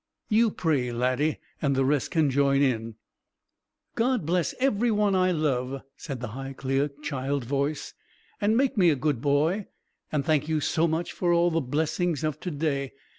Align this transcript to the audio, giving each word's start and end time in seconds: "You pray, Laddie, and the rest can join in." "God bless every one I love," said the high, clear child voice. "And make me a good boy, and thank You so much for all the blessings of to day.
"You 0.29 0.49
pray, 0.49 0.91
Laddie, 0.91 1.37
and 1.61 1.75
the 1.75 1.85
rest 1.85 2.09
can 2.09 2.31
join 2.31 2.63
in." 2.63 2.95
"God 3.93 4.25
bless 4.25 4.55
every 4.59 4.89
one 4.89 5.13
I 5.13 5.31
love," 5.31 5.83
said 5.95 6.21
the 6.21 6.29
high, 6.29 6.53
clear 6.53 6.89
child 7.03 7.45
voice. 7.45 7.93
"And 8.41 8.57
make 8.57 8.75
me 8.75 8.89
a 8.89 8.95
good 8.95 9.21
boy, 9.21 9.67
and 10.11 10.25
thank 10.25 10.47
You 10.49 10.59
so 10.59 10.87
much 10.87 11.11
for 11.11 11.31
all 11.31 11.51
the 11.51 11.61
blessings 11.61 12.23
of 12.23 12.39
to 12.39 12.49
day. 12.49 12.93